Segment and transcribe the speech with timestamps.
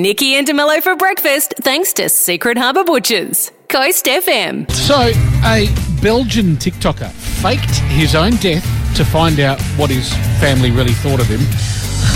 [0.00, 3.50] Nikki and DeMello for breakfast, thanks to Secret Harbour Butchers.
[3.68, 4.70] Coast FM.
[4.70, 5.10] So,
[5.44, 5.68] a
[6.02, 8.64] Belgian TikToker faked his own death
[8.96, 11.40] to find out what his family really thought of him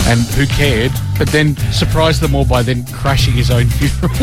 [0.09, 4.17] and who cared, but then surprised them all by then crashing his own funeral.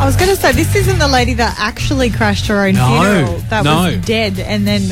[0.00, 2.86] I was going to say, this isn't the lady that actually crashed her own No,
[3.00, 3.38] funeral.
[3.50, 3.84] That no.
[3.96, 4.82] was dead and then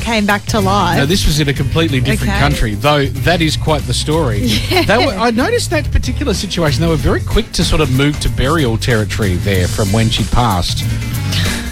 [0.00, 0.98] came back to life.
[0.98, 2.40] Now, this was in a completely different Okay.
[2.40, 4.40] country, though that is quite the story.
[4.86, 8.18] They were, I noticed that particular situation, they were very quick to sort of move
[8.20, 10.84] to burial territory there from when she passed.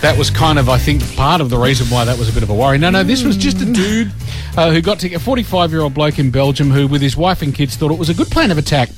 [0.02, 2.45] That was kind of, I think, part of the reason why that was a bit
[2.45, 2.78] of a worry.
[2.78, 4.12] No, no, this was just a dude
[4.56, 7.42] uh, who got to a 45 year old bloke in Belgium who, with his wife
[7.42, 8.90] and kids, thought it was a good plan of attack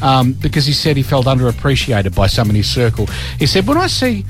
[0.00, 3.06] um, because he said he felt underappreciated by some in his circle.
[3.38, 4.24] He said, When I see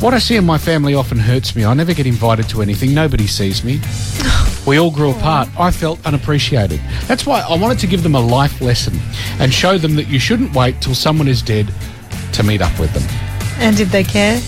[0.00, 1.64] what I see in my family often hurts me.
[1.64, 2.94] I never get invited to anything.
[2.94, 3.80] Nobody sees me.
[4.66, 5.48] We all grew apart.
[5.60, 6.80] I felt unappreciated.
[7.06, 8.98] That's why I wanted to give them a life lesson
[9.38, 11.72] and show them that you shouldn't wait till someone is dead
[12.32, 13.04] to meet up with them.
[13.60, 14.40] and did they care?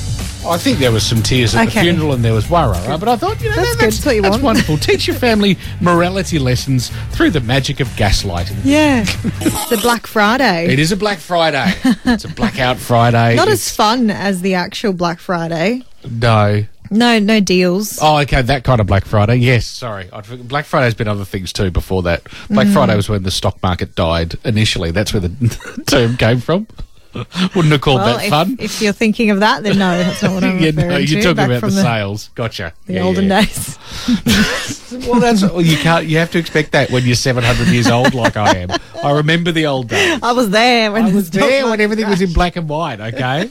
[0.48, 3.16] I think there was some tears at the funeral and there was wara, but I
[3.16, 3.80] thought, you know, That's that-.
[3.80, 4.78] That's what you that's wonderful.
[4.78, 8.56] Teach your family morality lessons through the magic of gaslighting.
[8.64, 9.04] Yeah.
[9.40, 10.72] it's a Black Friday.
[10.72, 11.72] It is a Black Friday.
[12.04, 13.36] it's a blackout Friday.
[13.36, 15.82] Not It's- as fun as the actual Black Friday.
[16.08, 16.64] no.
[16.90, 17.98] No, no deals.
[18.00, 19.36] Oh, okay, that kind of Black Friday.
[19.36, 20.08] Yes, sorry.
[20.44, 22.22] Black Friday's been other things too before that.
[22.48, 22.72] Black Mm.
[22.72, 24.90] Friday was when the stock market died initially.
[24.90, 26.66] That's where the term came from.
[27.54, 28.56] Wouldn't have called well, that if, fun.
[28.58, 31.22] if you're thinking of that, then no, that's not what I'm yeah, referring no, you're
[31.22, 32.30] talking about the, the, sales.
[32.34, 32.74] Gotcha.
[32.86, 33.42] the Yeah, olden yeah.
[33.42, 33.78] days.
[34.90, 36.06] Well, that's well, you can't.
[36.06, 38.70] You have to expect that when you're 700 years old, like I am.
[39.04, 40.18] I remember the old days.
[40.22, 42.98] I was there when I was there when everything was in black and white.
[42.98, 43.50] Okay.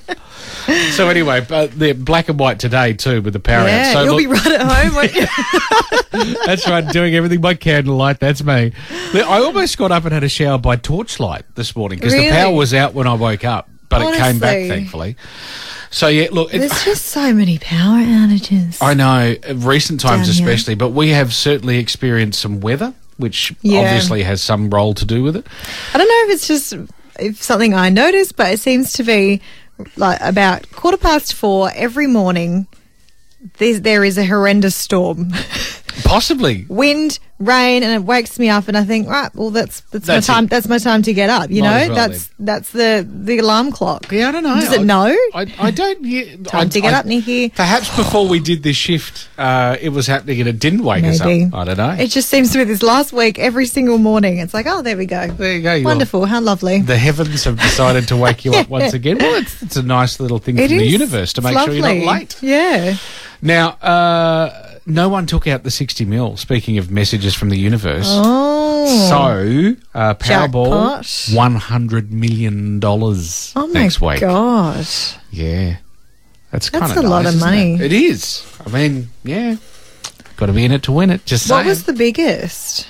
[0.91, 3.93] So anyway, but they're black and white today too with the power Yeah, out.
[3.93, 4.95] So you'll look- be right at home.
[4.95, 5.25] won't you?
[6.45, 8.19] That's right, doing everything by candlelight.
[8.19, 8.73] That's me.
[9.13, 12.53] I almost got up and had a shower by torchlight this morning because the power
[12.53, 15.15] was out when I woke up, but it came back thankfully.
[15.89, 18.77] So yeah, look, it, There's just so many power outages.
[18.81, 23.79] I know uh, recent times especially, but we have certainly experienced some weather, which Yeah.
[23.79, 25.47] obviously has some role to do with it.
[25.93, 26.73] I don't know if it's just
[27.19, 29.41] if something I noticed, but it seems to be
[29.95, 32.67] like about quarter past four every morning.
[33.59, 35.31] There is a horrendous storm,
[36.03, 36.65] Possibly.
[36.69, 40.27] wind, rain, and it wakes me up, and I think, right, well, that's that's, That's
[40.27, 40.43] my time.
[40.45, 40.49] it.
[40.49, 41.49] That's my time to get up.
[41.49, 44.11] You Might know, well that's that's the the alarm clock.
[44.11, 44.55] Yeah, I don't know.
[44.55, 45.15] Does it I- know?
[45.33, 46.03] I, I don't.
[46.03, 47.49] Yeah, Time I, to get I- up, Nikki.
[47.49, 51.19] Perhaps before we did this shift, uh, it was happening and it didn't wake us
[51.19, 51.45] Maybe.
[51.45, 51.53] up.
[51.53, 51.91] I don't know.
[51.91, 54.37] It just seems to be this last week, every single morning.
[54.39, 55.27] It's like, oh, there we go.
[55.27, 55.73] there you go.
[55.73, 55.85] you are.
[55.85, 56.25] Wonderful.
[56.25, 56.81] How lovely.
[56.81, 59.17] the heavens have decided to wake you up once again.
[59.19, 60.91] Well, it's, it's a nice little thing It from the is.
[60.91, 62.05] universe to It's make sure you're lovely.
[62.05, 62.37] not late.
[62.41, 62.95] Yeah.
[63.41, 68.07] Now, uh, no one took out the 60 mil, speaking of messages from the universe.
[68.07, 69.07] Oh.
[69.09, 71.03] So, uh, Powerball, Jackpot.
[71.61, 74.21] $100 million Oh my next week.
[74.21, 74.87] god.
[75.29, 75.77] Yeah.
[76.51, 77.75] That's That's kind of a lot of money.
[77.75, 77.81] It?
[77.81, 78.45] it is.
[78.65, 79.57] I mean, yeah.
[80.37, 81.25] Got to be in it to win it.
[81.25, 81.67] Just What saying.
[81.67, 82.87] was the biggest?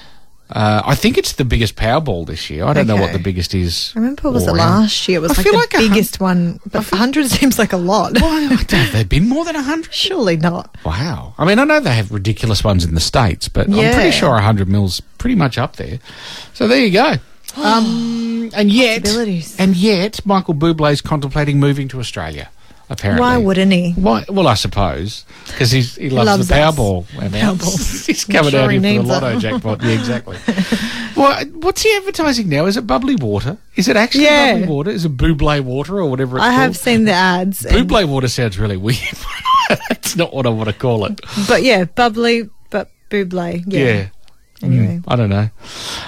[0.50, 2.64] Uh, I think it's the biggest Powerball this year.
[2.66, 3.18] I don't know what Okay.
[3.18, 3.92] the biggest is.
[3.96, 4.82] I remember was all it around.
[4.84, 5.18] last year?
[5.18, 7.74] It was I like feel the like a hun- biggest one, but 100 seems like
[7.74, 8.22] a lot.
[8.22, 9.94] Why, have there been more than 100?
[9.94, 10.76] Surely not.
[10.86, 11.34] Wow.
[11.38, 13.94] I mean, I know they have ridiculous ones in the States, but I'm Yeah.
[13.94, 16.00] pretty sure 100 mil's pretty much up there.
[16.54, 17.16] So there you go.
[17.62, 19.56] Um, and yet, Possibilities.
[19.60, 22.50] and yet, Michael Bublé is contemplating moving to Australia.
[22.90, 23.92] Apparently, Why wouldn't he?
[23.94, 24.24] Why?
[24.30, 26.56] Well, I suppose because he loves, loves the.
[26.56, 27.06] Powerball.
[27.18, 27.34] amount.
[27.62, 28.06] Powerball.
[28.08, 29.40] he's coming sure out he here for the lotto it.
[29.40, 29.84] jackpot.
[29.84, 30.38] Yeah, exactly.
[31.18, 32.66] well, what's he advertising now?
[32.66, 33.58] Is it bubbly water?
[33.76, 34.54] Is it actually Yeah.
[34.54, 34.92] bubbly water?
[34.92, 36.62] Is it Bublé water or whatever it's I called?
[36.62, 37.66] have seen the ads.
[37.66, 39.00] and- Bublé water sounds really weird.
[39.90, 41.20] That's not what I want to call it.
[41.48, 43.64] but yeah, bubbly, but buble.
[43.68, 43.80] Yeah.
[43.86, 44.08] Yeah.
[44.64, 45.02] Anyway.
[45.08, 45.50] I don't know.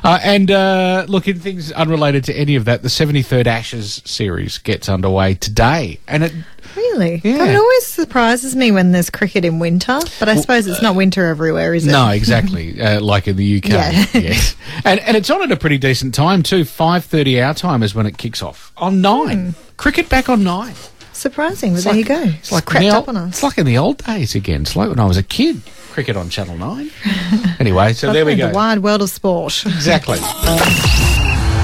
[0.03, 4.57] Uh, and uh, look, in things unrelated to any of that, the 73rd Ashes series
[4.57, 5.99] gets underway today.
[6.07, 6.33] And it,
[6.75, 7.21] Really?
[7.23, 7.45] Yeah.
[7.45, 11.25] It always surprises me when there's cricket in winter, but I suppose it's not winter
[11.27, 11.91] everywhere, is it?
[11.91, 13.69] no, exactly, uh, like in the UK.
[13.69, 14.05] Yeah.
[14.13, 14.55] yes.
[14.85, 16.61] And, and it's on at a pretty decent time, too.
[16.63, 18.71] 5.30 our time is when it kicks off.
[18.77, 19.55] On 9.
[19.77, 20.73] Cricket back on 9.
[21.13, 22.21] Surprising, but It's there like- you go.
[22.37, 23.29] It's like crept in up old- on us.
[23.29, 24.61] It's like in the old days again.
[24.61, 25.61] It's like when I was a kid.
[25.91, 26.91] Cricket on Channel 9.
[27.59, 28.47] anyway, so there we go.
[28.49, 29.63] The wide world of sport.
[29.65, 30.17] Exactly.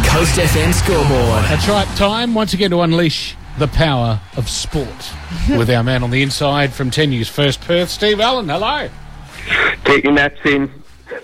[0.06, 1.44] Coast FM scoreboard.
[1.46, 1.88] That's right.
[1.98, 5.12] Time once again to unleash the power of sport
[5.50, 8.50] with our man on the inside from 10 News First Perth, Steve Allen.
[8.50, 8.90] Hello.
[9.84, 10.72] Get your naps in.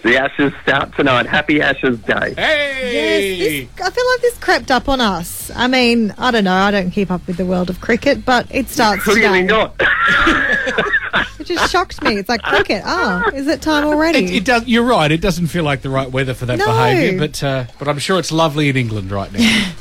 [0.04, 1.26] The Ashes start tonight.
[1.26, 2.34] Happy Ashes Day.
[2.36, 3.68] Hey.
[3.68, 5.52] Yes, this, I feel like this crept up on us.
[5.56, 6.54] I mean, I don't know.
[6.54, 9.44] I don't keep up with the world of cricket, but it starts Clearly today.
[9.48, 9.82] not.
[11.40, 12.18] It just shocked me.
[12.18, 12.84] It's like cricket.
[12.86, 14.20] Oh, is it time already?
[14.26, 14.68] It, it does.
[14.68, 15.12] You're right.
[15.12, 16.68] It doesn't feel like the right weather for that No.
[16.68, 19.72] behaviour, but uh, but I'm sure it's lovely in England right now.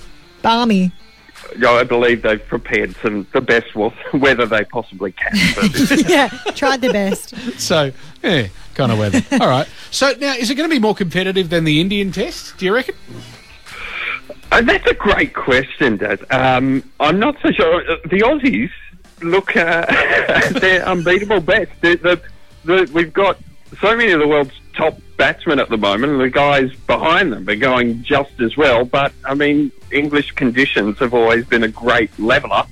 [0.41, 0.91] Balmy.
[1.53, 5.33] You know, I believe they've prepared some the best wa- weather they possibly can.
[6.09, 7.35] yeah, tried their best.
[7.61, 7.93] So,
[8.23, 9.23] yeah, kind of weather.
[9.33, 9.69] All right.
[9.91, 12.57] So now, is it going to be more competitive than the Indian Test?
[12.59, 12.95] Do you reckon?
[14.53, 16.25] Uh, that's a great question, Dad.
[16.31, 17.89] Um, I'm not so sure.
[17.89, 18.71] Uh, The Aussies
[19.23, 19.87] look, uh,
[20.59, 21.71] they're unbeatable best.
[21.81, 22.23] The, the,
[22.65, 23.39] the, we've got
[23.81, 27.49] so many of the world's top batsmen at the moment, and the guys behind them
[27.49, 28.85] are going just as well.
[28.85, 32.65] But, I mean, English conditions have always been a great leveller.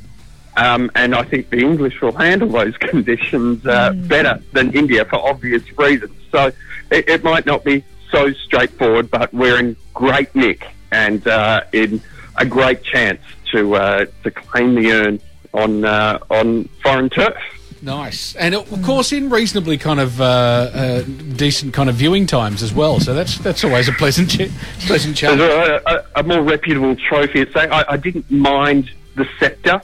[0.57, 5.17] Um, and I think the English will handle those conditions uh, better than India for
[5.17, 6.17] obvious reasons.
[6.33, 6.53] So
[6.91, 12.01] it, it might not be so straightforward, but we're in great nick and uh, in
[12.37, 13.21] a great chance
[13.53, 15.21] to uh, to claim the urn
[15.53, 17.37] on uh, on foreign turf.
[17.81, 21.03] Nice, and of course, in reasonably kind of uh, uh,
[21.37, 22.99] decent kind of viewing times as well.
[22.99, 24.51] So that's that's always a pleasant, ch-
[24.87, 25.43] pleasant challenge.
[25.43, 27.41] A, a, a more reputable trophy.
[27.41, 29.81] It's saying I, I didn't mind the scepter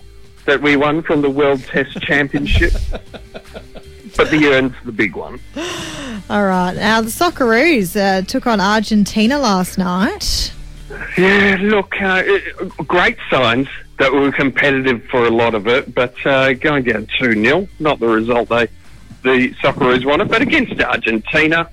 [0.47, 2.73] that we won from the World Test Championship,
[4.17, 5.39] but the urn's the big one.
[6.29, 6.75] All right.
[6.75, 10.53] Now, the Socceroos uh, took on Argentina last night.
[11.17, 12.23] Yeah, look, uh,
[12.87, 13.69] great signs
[14.05, 17.67] that we were competitive for a lot of it, but uh, going down 2 0,
[17.81, 18.69] not the result they
[19.23, 21.71] the Socceroos wanted, but against Argentina,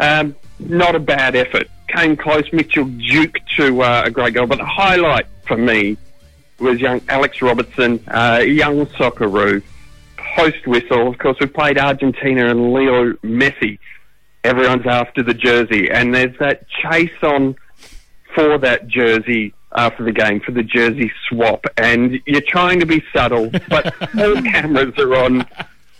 [0.00, 1.68] um, not a bad effort.
[1.86, 5.96] Came close, Mitchell Duke to uh, a great goal, but the highlight for me
[6.58, 9.62] was young Alex Robertson, uh, young Socceroo,
[10.34, 11.06] post whistle.
[11.06, 13.78] Of course, we played Argentina and Leo Messi.
[14.42, 17.54] Everyone's after the jersey, and there's that chase on
[18.34, 23.02] for that jersey after the game for the jersey swap, and you're trying to be
[23.12, 25.46] subtle, but all cameras are on.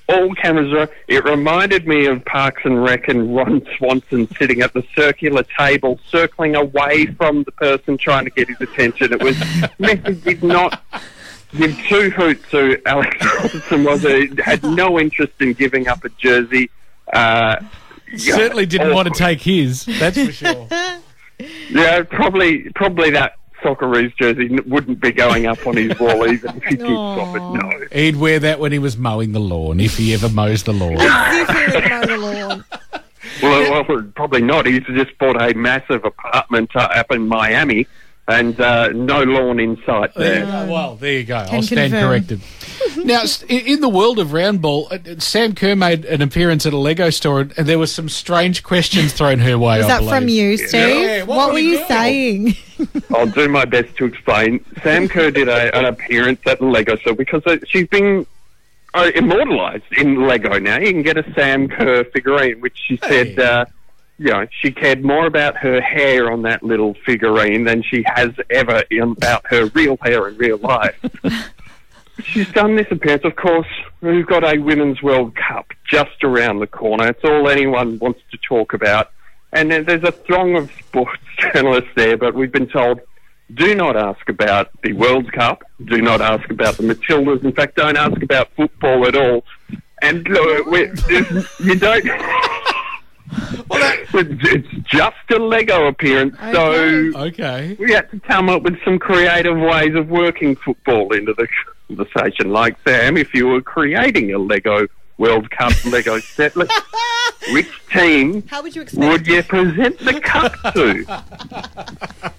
[0.09, 0.89] All cameras are.
[1.07, 6.01] It reminded me of Parks and Rec and Ron Swanson sitting at the circular table,
[6.09, 9.13] circling away from the person trying to get his attention.
[9.13, 9.37] It was
[9.79, 10.83] Messi did not
[11.55, 13.85] give two hoots to Alex Robertson.
[13.85, 16.71] Was a, had no interest in giving up a jersey.
[17.13, 17.57] Uh,
[18.17, 19.85] Certainly didn't want to take his.
[19.85, 20.69] That's for sure.
[21.71, 26.65] Yeah, probably probably that Socceroos jersey wouldn't be going up on his wall even if
[26.65, 27.41] he did swap it.
[27.41, 27.87] No.
[27.93, 30.97] He'd wear that when he was mowing the lawn, if he ever mows the lawn.
[30.99, 32.65] If he would mow the lawn.
[33.43, 34.67] Well, well, probably not.
[34.67, 37.87] He's just bought a massive apartment uh, up in Miami
[38.29, 40.45] and uh, no lawn in sight there.
[40.69, 41.45] well, there you go.
[41.47, 42.09] Can I'll stand confirm.
[42.11, 42.41] corrected.
[43.05, 46.73] now, in in the world of round ball, uh, Sam Kerr made an appearance at
[46.73, 49.79] a Lego store, and there were some strange questions thrown her way.
[49.79, 50.15] Was I that believe.
[50.15, 51.05] from you, Steve?
[51.05, 51.89] Yeah, what what were were you doing?
[51.89, 52.57] saying?
[53.15, 54.65] I'll do my best to explain.
[54.83, 58.27] Sam Kerr did a, an appearance at the Lego store because uh, she's been
[58.95, 60.79] uh, immortalised in Lego now.
[60.79, 63.37] You can get a Sam Kerr figurine, which she said, Hey.
[63.43, 63.65] uh,
[64.19, 68.31] you know, she cared more about her hair on that little figurine than she has
[68.51, 70.99] ever in, about her real hair in real life.
[72.25, 73.25] She's done this appearance.
[73.25, 73.69] Of course,
[74.01, 77.09] we've got a Women's World Cup just around the corner.
[77.09, 79.13] It's all anyone wants to talk about.
[79.53, 81.23] And there's a throng of sports
[81.55, 83.01] journalists there, but we've been told
[83.55, 87.43] do not ask about the World Cup, do not ask about the Matildas.
[87.45, 89.43] In fact, don't ask about football at all.
[90.03, 90.29] And
[90.67, 90.91] we
[91.61, 92.05] you don't.
[93.73, 94.11] it's,
[94.45, 96.73] it's just a Lego appearance, so
[97.15, 97.77] Okay.
[97.79, 101.47] we had to come up with some creative ways of working football into the
[101.89, 102.51] conversation.
[102.51, 104.87] Like Sam, if you were creating a Lego
[105.19, 106.55] World Cup Lego set,
[107.53, 109.07] which team How would you expect?
[109.13, 111.68] would you present the cup to?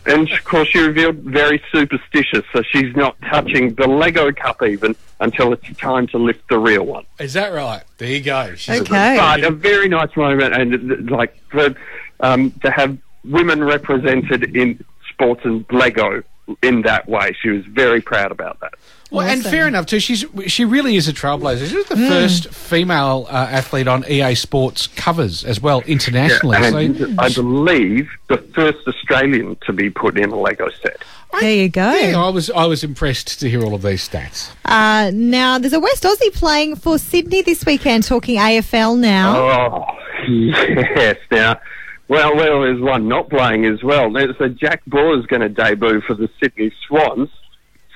[0.09, 4.95] and of course, she revealed very superstitious, so she's not touching the Lego cup even
[5.19, 7.05] until it's time to lift the real one.
[7.19, 7.83] Is that right?
[7.97, 8.55] There you go.
[8.55, 9.17] She's Okay.
[9.17, 11.75] But a very nice moment, and uh, like for,
[12.21, 16.23] um, to have women represented in sports and Lego
[16.61, 18.73] in that way, she was very proud about that.
[19.11, 19.99] Well, and fair enough too.
[19.99, 21.67] She's she really is a trailblazer.
[21.67, 26.57] She's the first female uh, athlete on EA Sports covers as well internationally.
[26.57, 31.03] and so, I believe the first Australian to be put in a Lego set.
[31.39, 31.91] There you go.
[31.91, 34.51] yeah, I was I was impressed to hear all of these stats.
[34.65, 39.37] Uh, now, there's a West Aussie playing for Sydney this weekend, talking AFL now.
[39.37, 39.85] Oh,
[40.29, 41.17] yes.
[41.31, 41.59] Now,
[42.09, 44.11] well, well, there's one not playing as well.
[44.37, 47.29] So Jack Jack is going to debut for the Sydney Swans,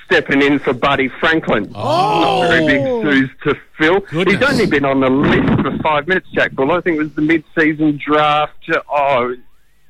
[0.05, 1.72] stepping in for Buddy Franklin.
[1.75, 2.22] Oh.
[2.43, 4.00] Not very big shoes to fill.
[4.01, 4.36] Goodness.
[4.39, 6.77] He's only been on the list for five minutes, Jack Buller.
[6.77, 8.70] I think it was the mid-season draft.
[8.70, 9.36] uh, Oh,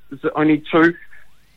[0.09, 0.93] was it only two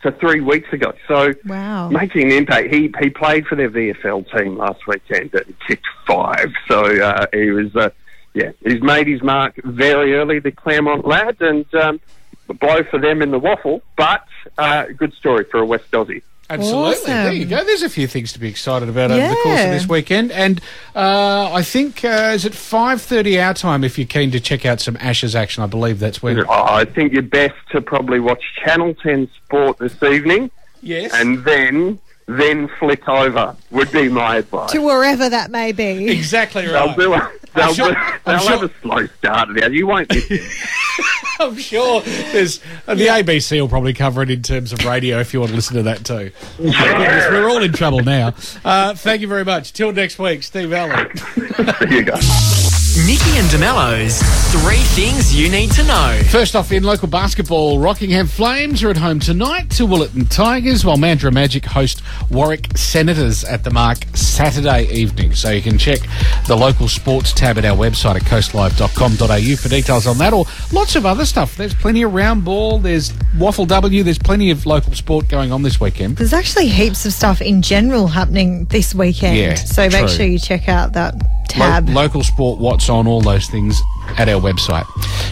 [0.03, 0.93] to three weeks ago?
[1.07, 1.89] So Wow.
[1.89, 2.75] making an impact.
[2.75, 6.53] He he played for their VFL team last weekend and kicked five.
[6.69, 7.91] So uh, he was, uh,
[8.35, 10.41] yeah, he's made his mark very early.
[10.41, 12.01] The Claremont lad and um,
[12.49, 14.25] a blow for them in the waffle, but
[14.59, 16.23] uh, good story for a West Aussie.
[16.49, 17.07] Absolutely.
[17.13, 17.65] There you go.
[17.65, 20.31] There's a few things to be excited about over the course of this weekend.
[20.31, 20.61] And
[20.95, 24.81] uh, I think, uh, is it 5.30 our time if you're keen to check out
[24.81, 25.65] some Ashes action?
[25.65, 26.39] I believe that's when...
[26.39, 31.11] Oh, I think you're best to probably watch Channel 10 Sport this evening Yes.
[31.15, 31.99] and then
[32.29, 34.73] then flick over would be my advice.
[34.73, 36.09] To wherever that may be.
[36.11, 36.97] exactly They'll right.
[36.97, 39.67] do a, they'll, sure- do- they'll have a slow start now.
[39.69, 40.43] You won't miss it.
[41.41, 45.35] I'm sure there's uh, the ABC will probably cover it in terms of radio if
[45.35, 46.31] you want to listen to that too.
[46.57, 46.75] Goodness,
[47.31, 48.35] we're all in trouble now.
[48.65, 49.73] Uh, thank you very much.
[49.73, 51.11] Till next week, Steve Allen.
[52.97, 53.07] There.
[53.07, 54.23] Nikki and DeMello's
[54.53, 56.21] Three Things You Need to Know.
[56.31, 60.97] First off, in local basketball, Rockingham Flames are at home tonight to Willetton Tigers, while
[60.97, 65.35] Mandurah Magic host Warwick Senators at the Mark Saturday evening.
[65.35, 66.01] So you can check
[66.47, 70.97] the local sports tab at our website at coastlive.com.au for details on that, or lots
[70.97, 71.57] of other stuff.
[71.57, 75.63] There's plenty of round ball, there's Waffle W, there's plenty of local sport going on
[75.63, 76.17] this weekend.
[76.17, 79.37] There's actually heaps of stuff in general happening this weekend.
[79.37, 81.15] Yeah, so make sure you check out that
[81.57, 81.89] Lo- tab.
[81.89, 83.81] local sport, what's on, all those things
[84.19, 84.87] at our website.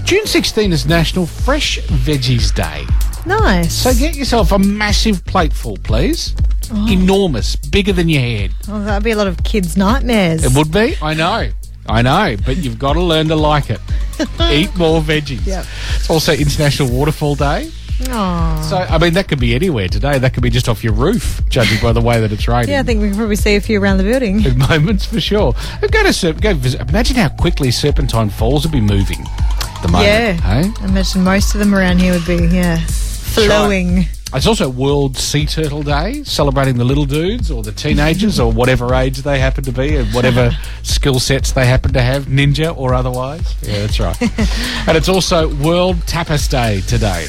[0.05, 2.85] June 16 is National Fresh Veggies Day.
[3.27, 3.73] nice.
[3.75, 6.35] So get yourself a massive plateful, please.
[6.73, 6.91] Oh.
[6.91, 8.53] Enormous, bigger than your head.
[8.69, 10.45] oh, that'd be a lot of kids' nightmares.
[10.45, 10.97] It would be.
[11.03, 11.51] I know.
[11.87, 13.81] I know, but you've got to learn to like it.
[14.51, 15.45] Eat more veggies.
[15.47, 15.67] Yep.
[15.97, 17.71] It's also International Waterfall Day.
[18.09, 18.67] Aw.
[18.69, 20.19] So, I mean, that could be anywhere today.
[20.19, 22.71] That could be just off your roof, judging by the way that it's raining.
[22.71, 24.45] Yeah, I think we can probably see a few around the building.
[24.45, 25.53] at moments for sure.
[25.81, 26.81] Go to Serp- go visit.
[26.89, 29.21] Imagine how quickly Serpentine Falls would be moving.
[29.21, 30.33] At the moment, Yeah.
[30.33, 30.71] hey?
[30.81, 34.07] I imagine most of them around here would be, yeah, flowing.
[34.33, 38.93] It's also World Sea Turtle Day, celebrating the little dudes or the teenagers or whatever
[38.93, 40.51] age they happen to be and whatever
[40.83, 43.55] skill sets they happen to have, ninja or otherwise.
[43.63, 44.21] Yeah, that's right.
[44.89, 47.27] and it's also World Tapas Day today,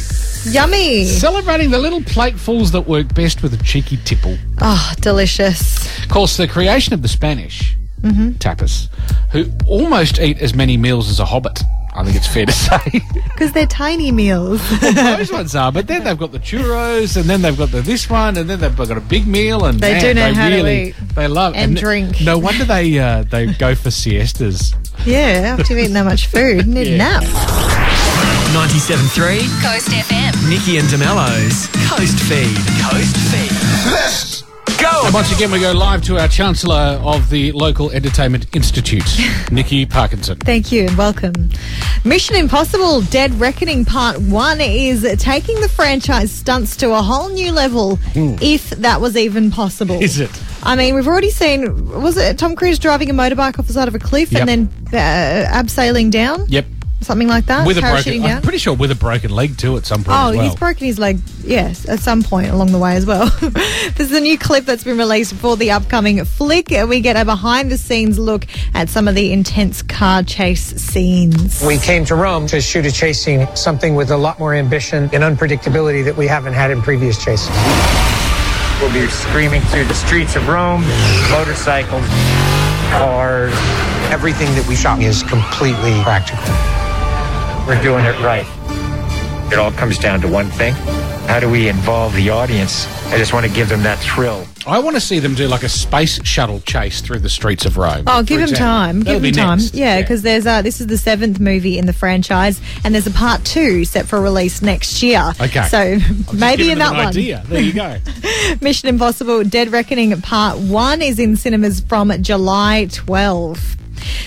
[0.54, 1.06] Yummy.
[1.06, 4.38] celebrating the little platefuls that work best with a cheeky tipple.
[4.62, 5.86] Oh, delicious.
[6.04, 7.76] Of course, the creation of the Spanish
[8.38, 8.88] tapas,
[9.32, 11.60] who almost eat as many meals as a hobbit.
[11.98, 12.78] I think it's fair to say.
[13.36, 14.62] Because they're tiny meals.
[14.80, 18.10] Those ones are, but then they've got the churros, and then they've got the this
[18.10, 20.50] one, and then they've got a big meal, and They man, do know they how
[20.50, 22.22] to really, eat They love and drink.
[22.22, 24.74] No wonder they uh, they go for siestas.
[25.06, 26.96] yeah, after you've eaten that much food, need Yeah.
[26.96, 27.24] a nap.
[28.54, 30.50] 97.3 Coast FM.
[30.50, 32.56] Nikki and DeMello's Coast Feed.
[32.82, 33.52] Coast Feed.
[33.92, 34.42] Let's
[34.82, 35.02] go.
[35.06, 39.04] And once again, we go live to our Chancellor of the local Entertainment Institute,
[39.52, 40.38] Nikki Parkinson.
[40.38, 41.34] Thank you and welcome.
[42.06, 47.52] Mission Impossible Dead Reckoning Part 1 is taking the franchise stunts to a whole new
[47.52, 50.02] level, if that was even possible.
[50.02, 50.32] Is it?
[50.64, 53.88] I mean, we've already seen, was it Tom Cruise driving a motorbike off the side
[53.88, 54.48] of a cliff Yep.
[54.48, 56.46] and then uh, abseiling down?
[56.48, 56.66] Yep.
[57.02, 57.68] Something like that?
[57.68, 58.38] With a broken, down?
[58.38, 60.46] I'm pretty sure with a broken leg too at some point Oh, as well.
[60.46, 63.30] he's broken his leg, yes, at some point along the way as well.
[63.96, 66.72] There's a new clip that's been released for the upcoming flick.
[66.72, 70.64] And we get a behind the scenes look at some of the intense car chase
[70.82, 71.64] scenes.
[71.66, 75.04] We came to Rome to shoot a chase scene, something with a lot more ambition
[75.14, 77.50] and unpredictability that we haven't had in previous chases.
[78.82, 80.82] We'll be screaming through the streets of Rome,
[81.30, 82.06] motorcycles,
[82.92, 83.54] cars.
[84.12, 86.44] Everything that we shot is completely practical.
[87.68, 88.46] We're doing it right.
[89.52, 90.74] It all comes down to one thing.
[91.28, 92.86] How do we involve the audience?
[93.08, 94.46] I just want to give them that thrill.
[94.68, 97.78] I want to see them do like a space shuttle chase through the streets of
[97.78, 98.04] Rome.
[98.06, 98.58] Oh, give him example.
[98.66, 99.00] time.
[99.02, 99.58] That'll give him be time.
[99.58, 99.74] next.
[99.74, 103.12] Yeah, because there's uh, this is the seventh movie in the franchise, and there's a
[103.12, 105.34] part two set for release next year.
[105.42, 105.64] Okay.
[105.64, 106.00] So I'm
[106.40, 107.08] maybe giving in them that an one.
[107.08, 107.44] idea.
[107.48, 107.98] There you go.
[108.62, 113.78] Mission Impossible Dead Reckoning Part 1 is in cinemas from July 12.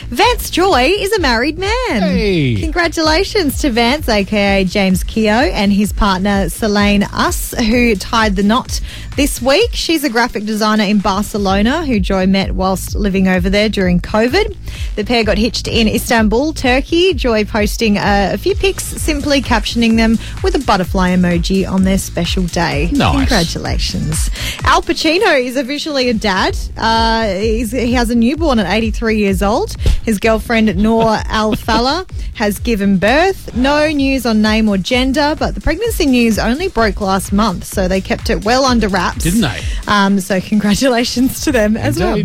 [0.09, 2.03] Vance Joy is a married man.
[2.03, 2.57] Hey.
[2.57, 8.81] Congratulations to Vance, aka James Keogh, and his partner Selene Us, who tied the knot
[9.17, 9.71] this week.
[9.73, 14.57] She's a graphic designer in Barcelona who Joy met whilst living over there during COVID.
[14.95, 17.15] The pair got hitched in Istanbul, Turkey.
[17.15, 21.99] Joy posting uh, a few pics, simply captioning them with a butterfly emoji on their
[21.99, 22.91] special day.
[22.93, 23.17] Nice.
[23.17, 24.31] Congratulations.
[24.65, 26.57] Al Pacino is officially a dad.
[26.77, 29.58] Uh, he's, he has a newborn at 83 years old.
[30.05, 33.55] His girlfriend, Noor Alfallah, has given birth.
[33.57, 37.89] No news on name or gender, but the pregnancy news only broke last month, so
[37.89, 39.25] they kept it well under wraps.
[39.25, 39.61] Didn't they?
[39.87, 42.23] Um, so congratulations to them as well.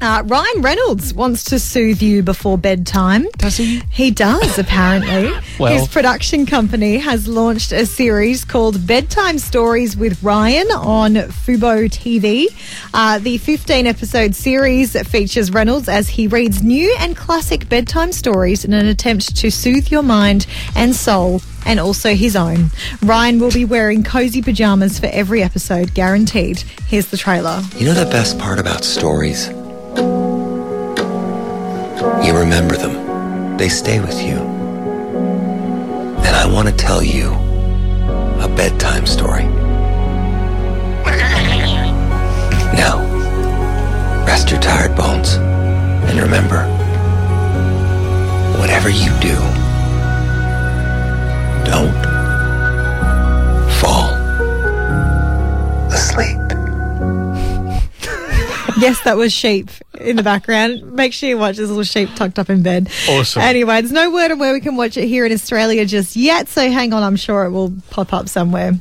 [0.00, 0.06] Indeed.
[0.06, 3.26] Uh, Ryan Reynolds wants to soothe you before bedtime.
[3.38, 3.80] Does he?
[3.90, 5.32] He does, apparently.
[5.58, 11.88] Well- His production company has launched a series called Bedtime Stories with Ryan on Fubo
[11.88, 12.46] TV.
[12.94, 18.64] Uh, the 15 episode series features Reynolds as he reads new and classic bedtime stories
[18.64, 21.40] in an attempt to soothe your mind and soul.
[21.68, 22.70] And also his own.
[23.02, 26.58] Ryan will be wearing cozy pajamas for every episode, guaranteed.
[26.86, 27.60] Here's the trailer.
[27.76, 29.48] You know the best part about stories?
[32.26, 33.56] You remember them.
[33.56, 34.38] They stay with you.
[36.26, 39.44] And I want to tell you a bedtime story.
[42.74, 42.98] Now,
[44.26, 45.34] rest your tired bones.
[45.36, 46.64] And remember,
[48.58, 49.36] whatever you do,
[51.64, 51.94] don't
[53.78, 54.10] fall
[55.92, 56.40] asleep.
[58.78, 59.70] Yes, that was sheep
[60.06, 60.92] in the background.
[60.92, 62.88] Make sure you watch this little sheep tucked up in bed.
[63.08, 63.42] Awesome.
[63.42, 66.48] Anyway, there's no word on where we can watch it here in Australia just yet,
[66.48, 68.72] so hang on, I'm sure it will pop up somewhere.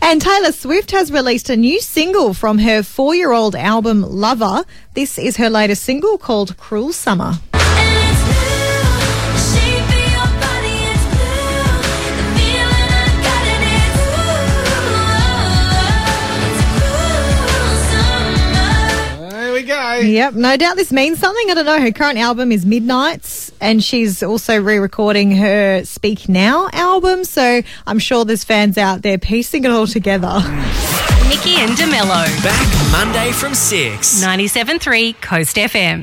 [0.00, 4.64] And Taylor Swift has released a new single from her four year old album Lover.
[4.94, 7.34] This is her latest single called Cruel Summer.
[20.00, 21.50] Yep, no doubt this means something.
[21.50, 21.80] I don't know.
[21.80, 27.24] Her current album is Midnights, and she's also re recording her Speak Now album.
[27.24, 30.40] So I'm sure there's fans out there piecing it all together.
[31.28, 32.42] Nikki and DeMello.
[32.42, 34.24] Back Monday from 6.
[34.24, 35.96] 97.3 Coast FM.